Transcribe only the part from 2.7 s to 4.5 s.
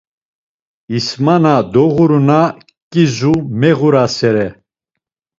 Ǩizu meğurasere.